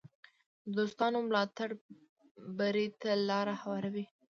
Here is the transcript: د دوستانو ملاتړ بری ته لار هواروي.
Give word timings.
د 0.65 0.69
دوستانو 0.77 1.17
ملاتړ 1.27 1.69
بری 2.57 2.87
ته 3.01 3.09
لار 3.29 3.47
هواروي. 3.61 4.05